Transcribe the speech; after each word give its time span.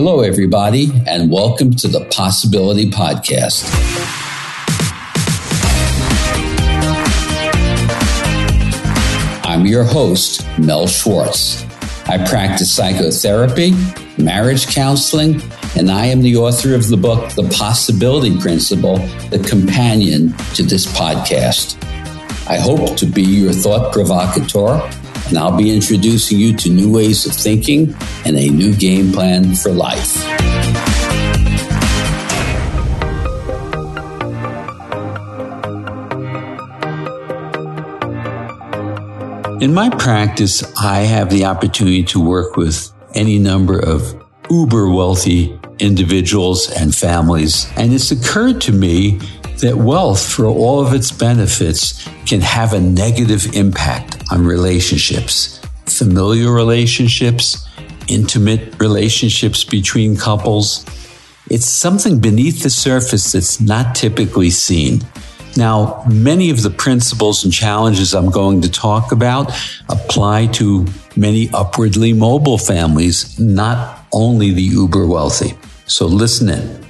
Hello, 0.00 0.20
everybody, 0.20 0.92
and 1.08 1.28
welcome 1.28 1.74
to 1.74 1.88
the 1.88 2.04
Possibility 2.04 2.88
Podcast. 2.88 3.68
I'm 9.44 9.66
your 9.66 9.82
host, 9.82 10.46
Mel 10.56 10.86
Schwartz. 10.86 11.64
I 12.08 12.24
practice 12.28 12.72
psychotherapy, 12.72 13.72
marriage 14.16 14.68
counseling, 14.68 15.42
and 15.76 15.90
I 15.90 16.06
am 16.06 16.22
the 16.22 16.36
author 16.36 16.76
of 16.76 16.86
the 16.86 16.96
book, 16.96 17.32
The 17.32 17.52
Possibility 17.58 18.38
Principle, 18.38 18.98
the 19.30 19.44
companion 19.50 20.32
to 20.54 20.62
this 20.62 20.86
podcast. 20.86 21.76
I 22.48 22.56
hope 22.56 22.96
to 22.98 23.04
be 23.04 23.24
your 23.24 23.52
thought 23.52 23.92
provocateur, 23.92 24.78
and 25.28 25.38
I'll 25.38 25.56
be 25.56 25.70
introducing 25.70 26.38
you 26.38 26.56
to 26.56 26.70
new 26.70 26.90
ways 26.92 27.26
of 27.26 27.32
thinking 27.32 27.94
and 28.24 28.36
a 28.36 28.48
new 28.48 28.74
game 28.74 29.12
plan 29.12 29.54
for 29.54 29.70
life. 29.70 30.16
In 39.60 39.74
my 39.74 39.90
practice, 39.90 40.62
I 40.76 41.00
have 41.00 41.30
the 41.30 41.44
opportunity 41.44 42.04
to 42.04 42.20
work 42.20 42.56
with 42.56 42.92
any 43.14 43.38
number 43.38 43.78
of 43.78 44.14
uber 44.48 44.88
wealthy 44.88 45.58
individuals 45.78 46.70
and 46.70 46.94
families. 46.94 47.70
And 47.76 47.92
it's 47.92 48.10
occurred 48.10 48.60
to 48.62 48.72
me 48.72 49.20
that 49.60 49.76
wealth, 49.76 50.24
for 50.24 50.46
all 50.46 50.84
of 50.84 50.94
its 50.94 51.10
benefits, 51.10 52.08
can 52.26 52.40
have 52.40 52.72
a 52.72 52.80
negative 52.80 53.54
impact 53.54 54.22
on 54.30 54.46
relationships, 54.46 55.60
familiar 55.86 56.52
relationships, 56.52 57.66
intimate 58.08 58.78
relationships 58.80 59.64
between 59.64 60.16
couples. 60.16 60.84
It's 61.50 61.66
something 61.66 62.20
beneath 62.20 62.62
the 62.62 62.70
surface 62.70 63.32
that's 63.32 63.60
not 63.60 63.94
typically 63.94 64.50
seen. 64.50 65.00
Now, 65.56 66.04
many 66.08 66.50
of 66.50 66.62
the 66.62 66.70
principles 66.70 67.44
and 67.44 67.52
challenges 67.52 68.14
I'm 68.14 68.30
going 68.30 68.60
to 68.62 68.70
talk 68.70 69.12
about 69.12 69.52
apply 69.88 70.46
to 70.58 70.86
many 71.16 71.50
upwardly 71.52 72.12
mobile 72.12 72.58
families, 72.58 73.38
not 73.40 74.04
only 74.12 74.52
the 74.52 74.62
uber 74.62 75.06
wealthy. 75.06 75.54
So 75.86 76.06
listen 76.06 76.48
in. 76.48 76.87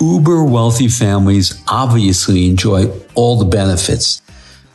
Uber 0.00 0.44
wealthy 0.44 0.88
families 0.88 1.62
obviously 1.68 2.48
enjoy 2.48 2.90
all 3.14 3.38
the 3.38 3.44
benefits 3.44 4.20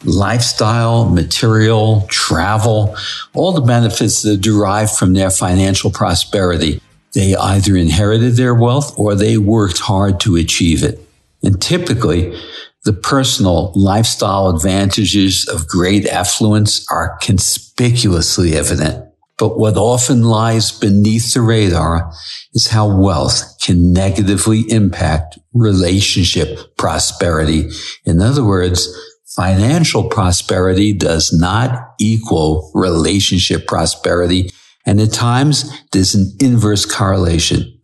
lifestyle, 0.05 1.09
material, 1.09 2.05
travel, 2.09 2.95
all 3.33 3.51
the 3.51 3.61
benefits 3.61 4.21
that 4.21 4.37
derive 4.37 4.89
from 4.89 5.13
their 5.13 5.29
financial 5.29 5.91
prosperity. 5.91 6.81
They 7.13 7.35
either 7.35 7.75
inherited 7.75 8.35
their 8.35 8.55
wealth 8.55 8.97
or 8.97 9.15
they 9.15 9.37
worked 9.37 9.79
hard 9.79 10.19
to 10.21 10.37
achieve 10.37 10.83
it. 10.83 11.05
And 11.43 11.61
typically, 11.61 12.37
the 12.85 12.93
personal 12.93 13.73
lifestyle 13.75 14.49
advantages 14.49 15.47
of 15.47 15.67
great 15.67 16.07
affluence 16.07 16.89
are 16.89 17.17
conspicuously 17.21 18.55
evident. 18.55 19.08
But 19.39 19.57
what 19.57 19.77
often 19.77 20.23
lies 20.23 20.69
beneath 20.69 21.33
the 21.33 21.41
radar 21.41 22.11
is 22.53 22.67
how 22.67 22.93
wealth 22.93 23.57
can 23.61 23.93
negatively 23.93 24.69
impact 24.69 25.39
relationship 25.53 26.75
prosperity. 26.77 27.69
In 28.05 28.21
other 28.21 28.43
words, 28.43 28.93
financial 29.35 30.09
prosperity 30.09 30.91
does 30.91 31.31
not 31.31 31.93
equal 31.99 32.69
relationship 32.75 33.65
prosperity. 33.65 34.49
And 34.85 34.99
at 34.99 35.13
times 35.13 35.71
there's 35.93 36.15
an 36.15 36.35
inverse 36.41 36.85
correlation. 36.85 37.79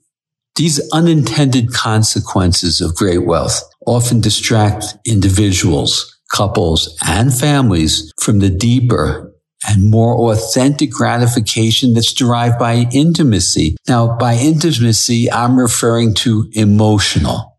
These 0.58 0.82
unintended 0.92 1.72
consequences 1.72 2.82
of 2.82 2.96
great 2.96 3.26
wealth 3.26 3.62
often 3.88 4.20
distract 4.20 4.98
individuals, 5.06 6.20
couples, 6.34 6.98
and 7.06 7.34
families 7.34 8.12
from 8.20 8.40
the 8.40 8.50
deeper 8.50 9.35
and 9.68 9.90
more 9.90 10.32
authentic 10.32 10.92
gratification 10.92 11.94
that's 11.94 12.14
derived 12.14 12.60
by 12.60 12.88
intimacy. 12.92 13.76
Now, 13.88 14.18
by 14.18 14.36
intimacy, 14.36 15.32
I'm 15.32 15.58
referring 15.58 16.14
to 16.16 16.50
emotional, 16.54 17.58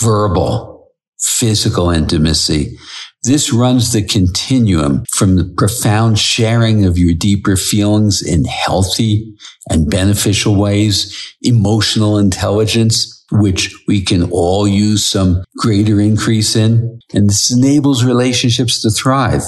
verbal, 0.00 0.92
physical 1.18 1.90
intimacy. 1.90 2.76
This 3.22 3.52
runs 3.52 3.92
the 3.92 4.02
continuum 4.02 5.04
from 5.10 5.36
the 5.36 5.52
profound 5.56 6.18
sharing 6.18 6.84
of 6.84 6.98
your 6.98 7.14
deeper 7.14 7.56
feelings 7.56 8.22
in 8.22 8.44
healthy 8.44 9.34
and 9.68 9.90
beneficial 9.90 10.54
ways, 10.54 11.34
emotional 11.42 12.18
intelligence, 12.18 13.24
which 13.32 13.74
we 13.88 14.00
can 14.02 14.30
all 14.30 14.68
use 14.68 15.04
some 15.04 15.42
greater 15.56 16.00
increase 16.00 16.54
in. 16.54 17.00
And 17.12 17.28
this 17.28 17.50
enables 17.50 18.04
relationships 18.04 18.80
to 18.82 18.90
thrive 18.90 19.42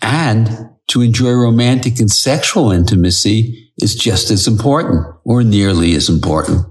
and 0.00 0.70
to 0.88 1.00
enjoy 1.00 1.32
romantic 1.32 1.98
and 2.00 2.10
sexual 2.10 2.70
intimacy 2.70 3.72
is 3.78 3.94
just 3.94 4.30
as 4.30 4.46
important 4.46 5.06
or 5.24 5.42
nearly 5.42 5.94
as 5.94 6.08
important. 6.08 6.66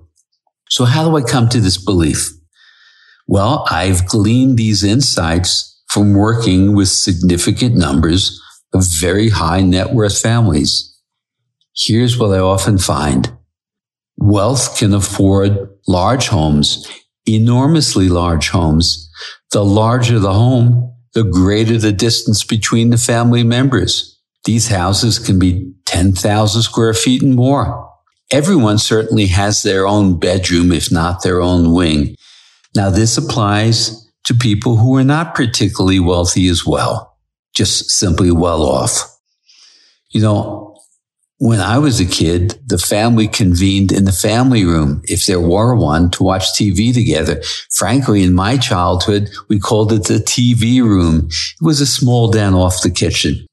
So 0.70 0.86
how 0.86 1.08
do 1.08 1.16
I 1.18 1.22
come 1.22 1.50
to 1.50 1.60
this 1.60 1.84
belief? 1.84 2.30
Well, 3.28 3.66
I've 3.70 4.08
gleaned 4.08 4.58
these 4.58 4.84
insights 4.84 5.82
from 5.88 6.14
working 6.14 6.76
with 6.76 6.90
significant 6.90 7.76
numbers 7.76 8.42
of 8.74 8.84
very 9.00 9.30
high 9.30 9.62
net 9.62 9.94
worth 9.94 10.20
families. 10.20 10.98
Here's 11.76 12.18
what 12.18 12.36
I 12.36 12.40
often 12.40 12.78
find. 12.78 13.32
Wealth 14.18 14.78
can 14.78 14.94
afford 14.94 15.70
large 15.88 16.28
homes, 16.28 16.88
enormously 17.26 18.10
large 18.10 18.50
homes. 18.50 19.10
The 19.52 19.64
larger 19.64 20.20
the 20.20 20.34
home, 20.34 20.96
the 21.14 21.24
greater 21.24 21.78
the 21.78 21.92
distance 21.92 22.44
between 22.44 22.90
the 22.90 22.98
family 22.98 23.44
members. 23.44 24.20
These 24.46 24.68
houses 24.68 25.20
can 25.20 25.40
be 25.40 25.74
10,000 25.86 26.62
square 26.62 26.94
feet 26.94 27.22
and 27.22 27.36
more. 27.36 27.90
Everyone 28.32 28.78
certainly 28.78 29.28
has 29.28 29.64
their 29.64 29.88
own 29.88 30.20
bedroom, 30.20 30.72
if 30.72 30.92
not 30.92 31.24
their 31.24 31.42
own 31.42 31.72
wing. 31.72 32.16
Now, 32.76 32.90
this 32.90 33.18
applies 33.18 34.10
to 34.26 34.34
people 34.34 34.78
who 34.78 34.96
are 34.96 35.04
not 35.04 35.36
particularly 35.36 36.00
wealthy 36.00 36.48
as 36.48 36.66
well, 36.66 37.18
just 37.54 37.92
simply 37.92 38.32
well 38.32 38.64
off. 38.64 39.18
You 40.10 40.22
know, 40.22 40.63
when 41.40 41.60
I 41.60 41.78
was 41.78 42.00
a 42.00 42.06
kid, 42.06 42.60
the 42.68 42.78
family 42.78 43.28
convened 43.28 43.92
in 43.92 44.06
the 44.06 44.12
family 44.12 44.64
room, 44.64 45.02
if 45.06 45.26
there 45.26 45.40
were 45.40 45.76
one, 45.76 46.10
to 46.12 46.24
watch 46.24 46.54
TV 46.54 46.94
together. 46.94 47.42
Frankly, 47.72 48.24
in 48.24 48.34
my 48.34 48.58
childhood, 48.58 49.30
we 49.50 49.60
called 49.60 49.92
it 49.92 50.06
the 50.06 50.16
TV 50.20 50.82
room. 50.82 51.28
It 51.28 51.62
was 51.62 51.82
a 51.82 51.86
small 51.86 52.30
den 52.30 52.54
off 52.54 52.82
the 52.82 52.92
kitchen. 52.92 53.46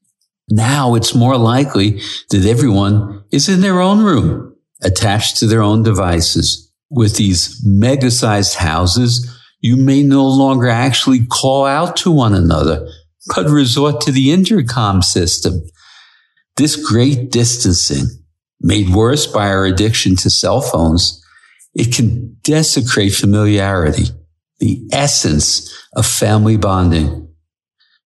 Now 0.49 0.95
it's 0.95 1.15
more 1.15 1.37
likely 1.37 2.01
that 2.29 2.45
everyone 2.45 3.23
is 3.31 3.49
in 3.49 3.61
their 3.61 3.81
own 3.81 4.03
room, 4.03 4.55
attached 4.83 5.37
to 5.37 5.47
their 5.47 5.61
own 5.61 5.83
devices. 5.83 6.71
With 6.89 7.15
these 7.15 7.61
mega 7.65 8.11
sized 8.11 8.55
houses, 8.55 9.29
you 9.61 9.77
may 9.77 10.03
no 10.03 10.25
longer 10.25 10.67
actually 10.67 11.25
call 11.25 11.65
out 11.65 11.95
to 11.97 12.11
one 12.11 12.33
another, 12.33 12.87
but 13.33 13.47
resort 13.47 14.01
to 14.01 14.11
the 14.11 14.31
intercom 14.31 15.01
system. 15.01 15.61
This 16.57 16.75
great 16.75 17.31
distancing, 17.31 18.05
made 18.59 18.89
worse 18.89 19.25
by 19.25 19.47
our 19.47 19.65
addiction 19.65 20.15
to 20.17 20.29
cell 20.29 20.61
phones, 20.61 21.23
it 21.73 21.93
can 21.93 22.37
desecrate 22.43 23.13
familiarity, 23.13 24.05
the 24.59 24.87
essence 24.91 25.71
of 25.95 26.05
family 26.05 26.57
bonding. 26.57 27.29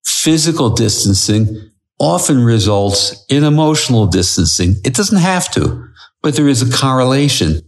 Physical 0.05 0.71
distancing 0.71 1.71
often 1.99 2.44
results 2.44 3.25
in 3.28 3.44
emotional 3.44 4.06
distancing. 4.06 4.75
It 4.85 4.94
doesn't 4.94 5.19
have 5.19 5.50
to, 5.52 5.88
but 6.23 6.37
there 6.37 6.49
is 6.49 6.62
a 6.62 6.76
correlation. 6.76 7.62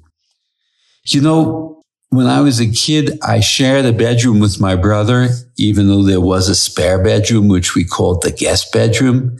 You 1.07 1.23
know, 1.23 1.83
when 2.11 2.27
I 2.27 2.41
was 2.41 2.61
a 2.61 2.71
kid, 2.71 3.19
I 3.23 3.41
shared 3.41 3.85
a 3.85 3.93
bedroom 3.93 4.41
with 4.41 4.61
my 4.61 4.77
brother, 4.77 5.29
even 5.57 5.89
though 5.89 6.03
there 6.03 6.21
was 6.21 6.49
a 6.49 6.55
spare 6.55 7.03
bedroom, 7.03 7.49
which 7.49 7.75
we 7.75 7.85
called 7.85 8.23
the 8.23 8.33
guest 8.33 8.73
bedroom. 8.73 9.39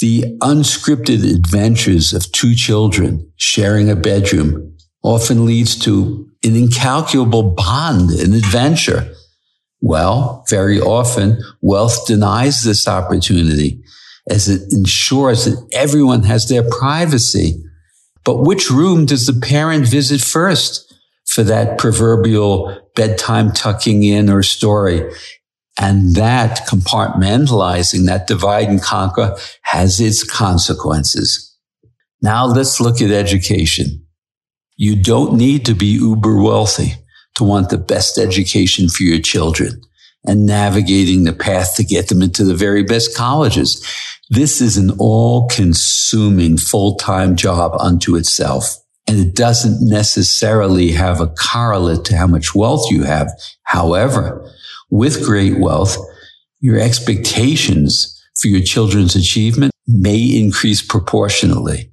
The 0.00 0.36
unscripted 0.42 1.24
adventures 1.34 2.12
of 2.12 2.30
two 2.32 2.54
children 2.54 3.32
sharing 3.36 3.90
a 3.90 3.96
bedroom 3.96 4.76
often 5.02 5.46
leads 5.46 5.74
to 5.80 6.28
an 6.44 6.54
incalculable 6.54 7.54
bond 7.54 8.10
and 8.10 8.34
adventure. 8.34 9.10
Well, 9.80 10.44
very 10.50 10.80
often 10.80 11.42
wealth 11.62 12.06
denies 12.06 12.62
this 12.62 12.86
opportunity 12.86 13.82
as 14.28 14.48
it 14.48 14.72
ensures 14.72 15.44
that 15.44 15.66
everyone 15.72 16.24
has 16.24 16.48
their 16.48 16.68
privacy. 16.68 17.62
But 18.24 18.42
which 18.42 18.70
room 18.70 19.06
does 19.06 19.26
the 19.26 19.40
parent 19.40 19.86
visit 19.86 20.20
first 20.20 20.92
for 21.26 21.42
that 21.44 21.78
proverbial 21.78 22.80
bedtime 22.94 23.52
tucking 23.52 24.02
in 24.02 24.28
or 24.28 24.42
story? 24.42 25.08
And 25.78 26.14
that 26.14 26.66
compartmentalizing, 26.66 28.06
that 28.06 28.26
divide 28.26 28.68
and 28.68 28.82
conquer 28.82 29.36
has 29.62 30.00
its 30.00 30.24
consequences. 30.24 31.54
Now 32.22 32.46
let's 32.46 32.80
look 32.80 33.02
at 33.02 33.10
education. 33.10 34.06
You 34.76 35.00
don't 35.00 35.36
need 35.36 35.66
to 35.66 35.74
be 35.74 35.86
uber 35.86 36.40
wealthy 36.40 36.94
to 37.34 37.44
want 37.44 37.70
the 37.70 37.78
best 37.78 38.18
education 38.18 38.88
for 38.88 39.02
your 39.02 39.20
children 39.20 39.80
and 40.26 40.46
navigating 40.46 41.24
the 41.24 41.32
path 41.32 41.76
to 41.76 41.84
get 41.84 42.08
them 42.08 42.22
into 42.22 42.44
the 42.44 42.54
very 42.54 42.82
best 42.82 43.16
colleges. 43.16 43.86
This 44.30 44.60
is 44.60 44.76
an 44.76 44.90
all 44.98 45.48
consuming 45.48 46.56
full 46.56 46.96
time 46.96 47.36
job 47.36 47.72
unto 47.78 48.16
itself. 48.16 48.76
And 49.06 49.18
it 49.18 49.36
doesn't 49.36 49.88
necessarily 49.88 50.90
have 50.90 51.20
a 51.20 51.28
correlate 51.28 52.04
to 52.06 52.16
how 52.16 52.26
much 52.26 52.54
wealth 52.54 52.90
you 52.90 53.04
have. 53.04 53.30
However, 53.62 54.50
with 54.90 55.24
great 55.24 55.58
wealth, 55.58 55.96
your 56.60 56.78
expectations 56.78 58.12
for 58.40 58.48
your 58.48 58.62
children's 58.62 59.14
achievement 59.14 59.72
may 59.86 60.18
increase 60.18 60.82
proportionately. 60.82 61.92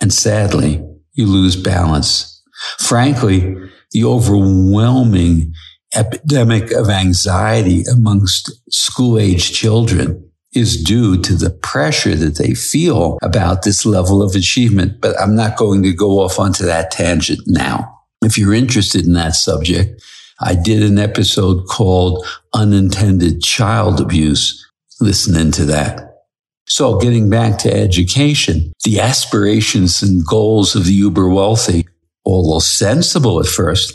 And 0.00 0.12
sadly, 0.12 0.84
you 1.12 1.26
lose 1.26 1.56
balance. 1.56 2.42
Frankly, 2.78 3.56
the 3.92 4.04
overwhelming 4.04 5.54
epidemic 5.94 6.70
of 6.72 6.88
anxiety 6.88 7.82
amongst 7.92 8.50
school 8.72 9.18
age 9.18 9.52
children 9.52 10.30
is 10.52 10.82
due 10.82 11.20
to 11.22 11.34
the 11.34 11.50
pressure 11.50 12.16
that 12.16 12.36
they 12.36 12.54
feel 12.54 13.18
about 13.22 13.62
this 13.62 13.86
level 13.86 14.22
of 14.22 14.34
achievement. 14.34 15.00
But 15.00 15.18
I'm 15.20 15.36
not 15.36 15.56
going 15.56 15.82
to 15.84 15.92
go 15.92 16.20
off 16.20 16.38
onto 16.38 16.64
that 16.66 16.90
tangent 16.90 17.40
now. 17.46 17.98
If 18.22 18.36
you're 18.36 18.54
interested 18.54 19.06
in 19.06 19.12
that 19.14 19.34
subject, 19.34 20.02
I 20.40 20.54
did 20.54 20.82
an 20.82 20.98
episode 20.98 21.66
called 21.66 22.26
Unintended 22.54 23.42
Child 23.42 24.00
Abuse. 24.00 24.66
Listen 25.00 25.36
into 25.36 25.64
that. 25.66 26.24
So 26.66 26.98
getting 26.98 27.28
back 27.28 27.58
to 27.58 27.72
education, 27.72 28.72
the 28.84 29.00
aspirations 29.00 30.02
and 30.02 30.26
goals 30.26 30.76
of 30.76 30.84
the 30.84 30.92
uber 30.92 31.28
wealthy, 31.28 31.86
although 32.24 32.60
sensible 32.60 33.40
at 33.40 33.46
first, 33.46 33.94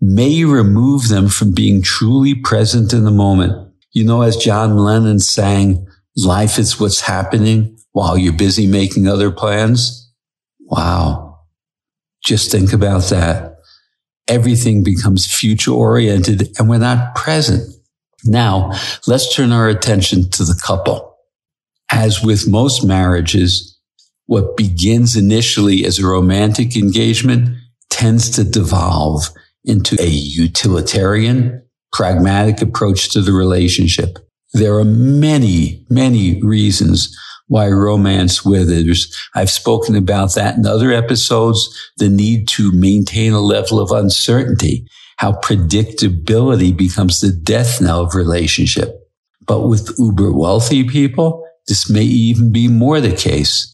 may 0.00 0.44
remove 0.44 1.08
them 1.08 1.28
from 1.28 1.52
being 1.52 1.82
truly 1.82 2.34
present 2.34 2.92
in 2.92 3.04
the 3.04 3.10
moment. 3.10 3.72
You 3.92 4.04
know, 4.04 4.22
as 4.22 4.36
John 4.36 4.76
Lennon 4.76 5.20
sang, 5.20 5.86
life 6.16 6.58
is 6.58 6.80
what's 6.80 7.00
happening 7.00 7.76
while 7.92 8.16
you're 8.16 8.32
busy 8.32 8.66
making 8.66 9.08
other 9.08 9.30
plans. 9.30 10.10
Wow. 10.60 11.40
Just 12.24 12.50
think 12.50 12.72
about 12.72 13.02
that. 13.10 13.51
Everything 14.28 14.82
becomes 14.82 15.26
future 15.26 15.72
oriented 15.72 16.56
and 16.58 16.68
we're 16.68 16.78
not 16.78 17.14
present. 17.14 17.68
Now 18.24 18.72
let's 19.06 19.34
turn 19.34 19.52
our 19.52 19.68
attention 19.68 20.30
to 20.30 20.44
the 20.44 20.58
couple. 20.62 21.16
As 21.90 22.22
with 22.22 22.48
most 22.48 22.84
marriages, 22.84 23.78
what 24.26 24.56
begins 24.56 25.16
initially 25.16 25.84
as 25.84 25.98
a 25.98 26.06
romantic 26.06 26.76
engagement 26.76 27.56
tends 27.90 28.30
to 28.30 28.44
devolve 28.44 29.28
into 29.64 30.00
a 30.00 30.08
utilitarian, 30.08 31.62
pragmatic 31.92 32.62
approach 32.62 33.10
to 33.10 33.20
the 33.20 33.32
relationship. 33.32 34.18
There 34.54 34.78
are 34.78 34.84
many, 34.84 35.84
many 35.90 36.42
reasons 36.42 37.16
why 37.48 37.68
romance 37.68 38.44
withers. 38.44 39.14
I've 39.34 39.50
spoken 39.50 39.96
about 39.96 40.34
that 40.34 40.56
in 40.56 40.66
other 40.66 40.92
episodes. 40.92 41.68
The 41.98 42.08
need 42.08 42.48
to 42.48 42.72
maintain 42.72 43.32
a 43.32 43.40
level 43.40 43.78
of 43.80 43.90
uncertainty, 43.90 44.86
how 45.18 45.32
predictability 45.32 46.76
becomes 46.76 47.20
the 47.20 47.32
death 47.32 47.80
knell 47.80 48.02
of 48.02 48.14
relationship. 48.14 48.98
But 49.46 49.68
with 49.68 49.94
uber 49.98 50.32
wealthy 50.32 50.84
people, 50.84 51.44
this 51.68 51.90
may 51.90 52.04
even 52.04 52.52
be 52.52 52.68
more 52.68 53.00
the 53.00 53.14
case. 53.14 53.72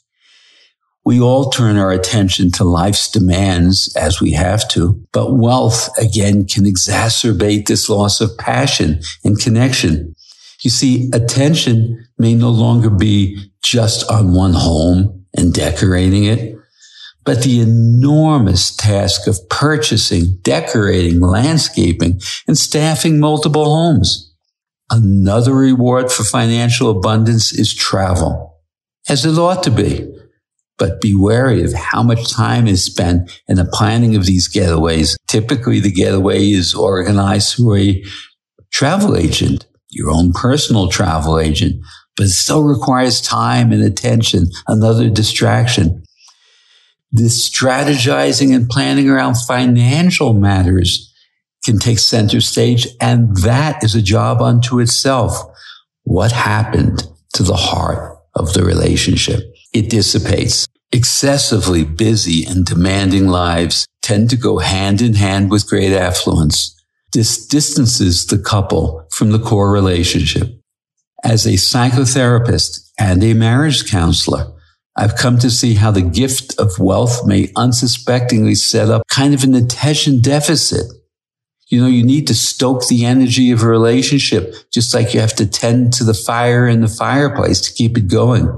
We 1.05 1.21
all 1.21 1.49
turn 1.49 1.79
our 1.79 1.91
attention 1.91 2.50
to 2.53 2.64
life's 2.64 3.11
demands 3.11 3.91
as 3.97 4.21
we 4.21 4.32
have 4.32 4.69
to, 4.69 5.03
but 5.12 5.37
wealth 5.37 5.88
again 5.97 6.44
can 6.47 6.64
exacerbate 6.64 7.67
this 7.67 7.88
loss 7.88 8.21
of 8.21 8.37
passion 8.37 9.00
and 9.25 9.41
connection. 9.41 10.14
You 10.63 10.71
see, 10.71 11.11
attention 11.13 12.07
may 12.19 12.35
no 12.35 12.51
longer 12.51 12.91
be 12.91 13.51
just 13.63 14.11
on 14.11 14.35
one 14.35 14.55
home 14.55 15.27
and 15.37 15.53
decorating 15.53 16.25
it, 16.25 16.57
but 17.25 17.43
the 17.43 17.61
enormous 17.61 18.75
task 18.75 19.27
of 19.27 19.39
purchasing, 19.51 20.39
decorating, 20.43 21.21
landscaping, 21.21 22.21
and 22.47 22.57
staffing 22.57 23.21
multiple 23.21 23.67
homes. 23.67 24.35
Another 24.91 25.53
reward 25.53 26.11
for 26.11 26.25
financial 26.25 26.91
abundance 26.91 27.53
is 27.53 27.75
travel, 27.75 28.59
as 29.09 29.27
it 29.27 29.39
ought 29.39 29.63
to 29.65 29.71
be. 29.71 30.11
But 30.79 31.01
be 31.01 31.15
wary 31.15 31.63
of 31.63 31.75
how 31.75 32.03
much 32.03 32.33
time 32.33 32.67
is 32.67 32.85
spent 32.85 33.43
in 33.49 33.57
the 33.57 33.67
planning 33.67 34.17
of 34.17 34.25
these 34.25 34.49
getaways. 34.49 35.17
Typically, 35.27 35.81
the 35.81 35.93
getaway 35.93 36.51
is 36.51 36.75
organized 36.75 37.57
through 37.57 37.77
a 37.77 38.05
travel 38.71 39.17
agent, 39.17 39.67
your 39.90 40.11
own 40.11 40.32
personal 40.32 40.88
travel 40.88 41.38
agent, 41.38 41.82
but 42.17 42.26
it 42.26 42.31
still 42.31 42.62
requires 42.62 43.20
time 43.20 43.73
and 43.73 43.82
attention, 43.82 44.46
another 44.67 45.08
distraction. 45.08 46.02
This 47.11 47.49
strategizing 47.49 48.55
and 48.55 48.69
planning 48.69 49.08
around 49.08 49.37
financial 49.37 50.35
matters 50.35 51.14
can 51.64 51.79
take 51.79 51.99
center 51.99 52.40
stage. 52.40 52.87
And 53.00 53.37
that 53.38 53.82
is 53.82 53.94
a 53.94 54.02
job 54.02 54.43
unto 54.43 54.81
itself. 54.81 55.38
What 56.05 56.32
happened 56.32 57.05
to 57.35 57.43
the 57.43 57.56
heart 57.56 58.19
of 58.35 58.52
the 58.52 58.64
relationship? 58.64 59.40
It 59.73 59.90
dissipates. 59.90 60.67
Excessively 60.93 61.85
busy 61.85 62.44
and 62.44 62.64
demanding 62.64 63.29
lives 63.29 63.87
tend 64.00 64.31
to 64.31 64.37
go 64.37 64.58
hand 64.58 65.02
in 65.02 65.14
hand 65.14 65.50
with 65.50 65.69
great 65.69 65.93
affluence. 65.93 66.78
This 67.13 67.47
distances 67.47 68.27
the 68.27 68.39
couple 68.39 69.07
from 69.11 69.33
the 69.33 69.39
core 69.39 69.71
relationship. 69.71 70.49
As 71.25 71.47
a 71.47 71.55
psychotherapist 71.55 72.91
and 72.99 73.23
a 73.25 73.35
marriage 73.35 73.91
counselor, 73.91 74.53
I've 74.97 75.17
come 75.17 75.39
to 75.39 75.51
see 75.51 75.75
how 75.75 75.91
the 75.91 76.03
gift 76.03 76.59
of 76.59 76.79
wealth 76.79 77.27
may 77.27 77.53
unsuspectingly 77.57 78.57
set 78.57 78.91
up 78.91 79.03
kind 79.09 79.33
of 79.33 79.45
an 79.45 79.55
attention 79.55 80.21
deficit 80.21 80.87
you 81.69 81.83
know, 81.83 81.87
you 81.87 82.03
need 82.03 82.27
to 82.29 82.35
stoke 82.35 82.87
the 82.87 83.05
energy 83.05 83.51
of 83.51 83.63
a 83.63 83.69
relationship, 83.69 84.55
just 84.73 84.95
like 84.95 85.13
you 85.13 85.21
have 85.21 85.35
to 85.37 85.47
tend 85.47 85.93
to 85.95 86.05
the 86.05 86.15
fire 86.15 86.67
in 86.67 86.81
the 86.81 86.89
fireplace 86.89 87.61
to 87.63 87.75
keep 87.75 87.99
it 87.99 88.09
going. 88.09 88.49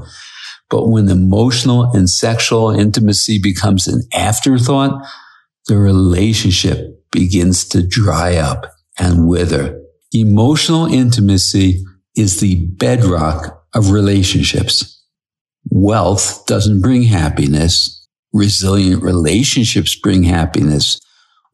But 0.69 0.89
when 0.89 1.09
emotional 1.09 1.91
and 1.91 2.09
sexual 2.09 2.71
intimacy 2.71 3.41
becomes 3.41 3.89
an 3.89 4.03
afterthought, 4.15 5.05
the 5.67 5.77
relationship 5.77 7.00
begins 7.11 7.65
to 7.69 7.87
dry 7.87 8.37
up 8.37 8.67
and 8.99 9.27
wither. 9.29 9.81
Emotional 10.13 10.87
intimacy 10.87 11.85
is 12.17 12.41
the 12.41 12.67
bedrock 12.67 13.65
of 13.75 13.91
relationships. 13.91 15.03
Wealth 15.71 16.45
doesn't 16.47 16.81
bring 16.81 17.05
happiness. 17.05 17.97
Resilient 18.33 19.03
relationships 19.03 19.95
bring 19.95 20.25
happiness. 20.25 21.01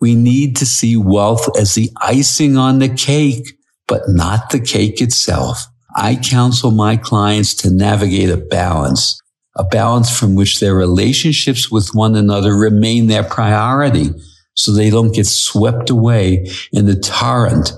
We 0.00 0.14
need 0.14 0.56
to 0.56 0.66
see 0.66 0.96
wealth 0.96 1.48
as 1.58 1.74
the 1.74 1.90
icing 2.00 2.56
on 2.56 2.78
the 2.78 2.88
cake, 2.88 3.58
but 3.86 4.02
not 4.08 4.50
the 4.50 4.60
cake 4.60 5.00
itself. 5.00 5.66
I 5.94 6.16
counsel 6.16 6.70
my 6.70 6.96
clients 6.96 7.54
to 7.54 7.70
navigate 7.70 8.28
a 8.28 8.36
balance, 8.36 9.18
a 9.54 9.64
balance 9.64 10.16
from 10.16 10.34
which 10.34 10.60
their 10.60 10.74
relationships 10.74 11.70
with 11.70 11.94
one 11.94 12.14
another 12.14 12.54
remain 12.54 13.06
their 13.06 13.24
priority 13.24 14.10
so 14.56 14.72
they 14.72 14.90
don't 14.90 15.14
get 15.14 15.26
swept 15.26 15.90
away 15.90 16.46
in 16.72 16.86
the 16.86 16.98
torrent 16.98 17.72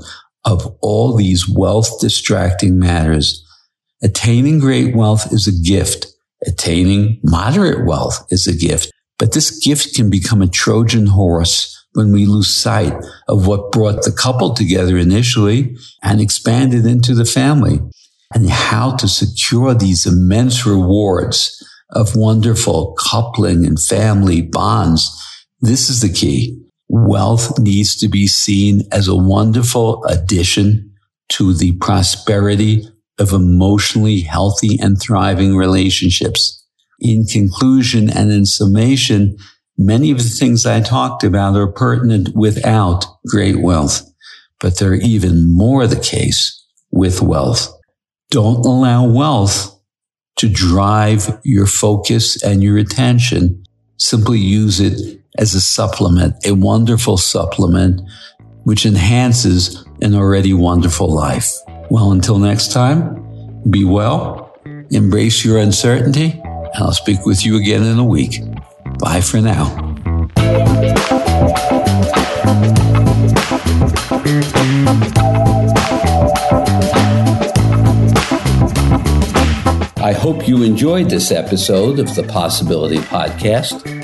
of 0.45 0.67
all 0.81 1.15
these 1.15 1.49
wealth 1.49 2.01
distracting 2.01 2.79
matters. 2.79 3.45
Attaining 4.03 4.61
great 4.61 4.95
wealth 4.95 5.33
is 5.33 5.47
a 5.47 5.63
gift. 5.63 6.07
Attaining 6.47 7.21
moderate 7.23 7.85
wealth 7.85 8.25
is 8.31 8.47
a 8.47 8.57
gift, 8.57 8.93
but 9.19 9.33
this 9.33 9.59
gift 9.59 9.95
can 9.97 10.09
become 10.09 10.41
a 10.41 10.47
Trojan 10.47 11.07
horse 11.07 11.75
when 11.95 12.13
we 12.13 12.27
lose 12.27 12.49
sight 12.49 12.95
of 13.27 13.47
what 13.47 13.73
brought 13.73 14.05
the 14.05 14.13
couple 14.13 14.55
together 14.55 14.97
initially 14.97 15.77
and 16.03 16.21
expanded 16.21 16.87
into 16.87 17.13
the 17.15 17.25
family 17.25 17.81
and 18.33 18.49
how 18.49 18.95
to 18.97 19.09
secure 19.09 19.75
these 19.75 20.07
immense 20.07 20.65
rewards 20.65 21.61
of 21.91 22.15
wonderful 22.15 22.95
coupling 22.99 23.67
and 23.67 23.81
family 23.81 24.43
bonds. 24.43 25.11
This 25.61 25.91
is 25.91 26.03
the 26.03 26.13
key. 26.13 26.68
Wealth 26.89 27.59
needs 27.59 27.97
to 27.97 28.09
be 28.09 28.27
seen 28.27 28.83
as 28.93 29.09
a 29.09 29.17
wonderful 29.17 30.05
addition 30.05 30.93
to 31.31 31.53
the 31.55 31.73
prosperity 31.73 32.89
of 33.19 33.33
emotionally 33.33 34.21
healthy 34.21 34.79
and 34.81 35.01
thriving 35.01 35.57
relationships. 35.57 36.65
In 37.01 37.27
conclusion 37.27 38.09
and 38.09 38.31
in 38.31 38.47
summation, 38.47 39.37
Many 39.81 40.11
of 40.11 40.19
the 40.19 40.25
things 40.25 40.67
I 40.67 40.81
talked 40.81 41.23
about 41.23 41.55
are 41.55 41.71
pertinent 41.71 42.35
without 42.35 43.07
great 43.29 43.61
wealth, 43.61 44.03
but 44.59 44.77
they're 44.77 44.95
even 44.95 45.55
more 45.55 45.87
the 45.87 46.01
case 46.01 46.67
with 46.91 47.23
wealth. 47.23 47.73
Don't 48.29 48.67
allow 48.67 49.07
wealth 49.07 49.81
to 50.39 50.49
drive 50.49 51.41
your 51.45 51.67
focus 51.67 52.43
and 52.43 52.61
your 52.61 52.77
attention. 52.77 53.63
Simply 53.99 54.41
use 54.41 54.81
it 54.81 55.18
as 55.39 55.55
a 55.55 55.61
supplement, 55.61 56.35
a 56.45 56.53
wonderful 56.53 57.17
supplement 57.17 58.03
which 58.65 58.85
enhances 58.85 59.85
an 60.03 60.15
already 60.15 60.53
wonderful 60.53 61.09
life. 61.09 61.55
Well, 61.91 62.13
until 62.13 62.39
next 62.39 62.73
time, 62.73 63.25
be 63.71 63.85
well, 63.85 64.55
embrace 64.91 65.45
your 65.45 65.59
uncertainty, 65.59 66.39
and 66.45 66.85
I'll 66.85 66.93
speak 66.93 67.25
with 67.25 67.47
you 67.47 67.57
again 67.57 67.83
in 67.85 67.99
a 67.99 68.05
week. 68.05 68.43
Bye 68.99 69.21
for 69.21 69.41
now. 69.41 69.65
I 80.01 80.13
hope 80.13 80.49
you 80.49 80.63
enjoyed 80.63 81.11
this 81.11 81.31
episode 81.31 81.99
of 81.99 82.15
the 82.15 82.23
Possibility 82.23 82.99
Podcast. 82.99 83.98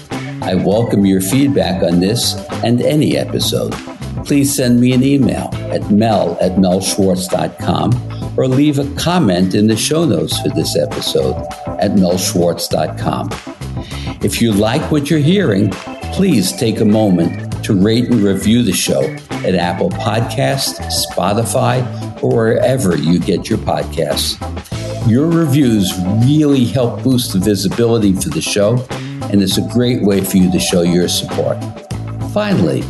I 0.44 0.54
welcome 0.54 1.04
your 1.06 1.20
feedback 1.20 1.82
on 1.82 2.00
this 2.00 2.34
and 2.62 2.80
any 2.80 3.16
episode 3.16 3.74
please 4.24 4.54
send 4.54 4.80
me 4.80 4.92
an 4.92 5.02
email 5.02 5.50
at 5.70 5.90
mel 5.90 6.38
at 6.40 6.52
melschwartz.com 6.52 8.38
or 8.38 8.48
leave 8.48 8.78
a 8.78 8.94
comment 8.96 9.54
in 9.54 9.66
the 9.66 9.76
show 9.76 10.04
notes 10.04 10.38
for 10.40 10.48
this 10.50 10.76
episode 10.76 11.36
at 11.78 11.92
melschwartz.com. 11.92 13.30
If 14.22 14.40
you 14.40 14.52
like 14.52 14.90
what 14.90 15.10
you're 15.10 15.18
hearing, 15.20 15.70
please 16.12 16.52
take 16.52 16.80
a 16.80 16.84
moment 16.84 17.64
to 17.64 17.74
rate 17.74 18.10
and 18.10 18.20
review 18.20 18.62
the 18.62 18.72
show 18.72 19.02
at 19.30 19.54
Apple 19.54 19.90
Podcasts, 19.90 20.80
Spotify, 21.10 21.82
or 22.22 22.34
wherever 22.34 22.96
you 22.96 23.18
get 23.18 23.48
your 23.50 23.58
podcasts. 23.58 24.40
Your 25.08 25.28
reviews 25.28 25.92
really 26.26 26.64
help 26.64 27.02
boost 27.02 27.34
the 27.34 27.38
visibility 27.38 28.14
for 28.14 28.30
the 28.30 28.40
show, 28.40 28.76
and 29.30 29.42
it's 29.42 29.58
a 29.58 29.68
great 29.72 30.02
way 30.02 30.22
for 30.22 30.36
you 30.36 30.50
to 30.52 30.58
show 30.58 30.82
your 30.82 31.08
support. 31.08 31.56
Finally, 32.32 32.82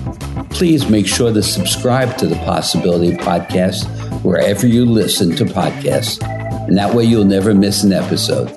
please 0.51 0.89
make 0.89 1.07
sure 1.07 1.33
to 1.33 1.43
subscribe 1.43 2.17
to 2.17 2.27
the 2.27 2.37
Possibility 2.37 3.17
Podcast 3.17 3.85
wherever 4.23 4.67
you 4.67 4.85
listen 4.85 5.37
to 5.37 5.45
podcasts. 5.45 6.23
And 6.67 6.79
that 6.79 6.95
way 6.95 7.05
you'll 7.05 7.25
never 7.25 7.55
miss 7.55 7.85
an 7.85 7.93
episode. 7.93 8.49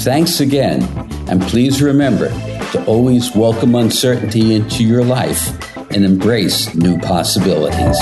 Thanks 0.00 0.40
again. 0.40 0.82
And 1.28 1.40
please 1.42 1.80
remember 1.80 2.28
to 2.72 2.84
always 2.86 3.34
welcome 3.34 3.74
uncertainty 3.74 4.54
into 4.54 4.84
your 4.84 5.04
life 5.04 5.48
and 5.92 6.04
embrace 6.04 6.74
new 6.74 6.98
possibilities. 6.98 7.98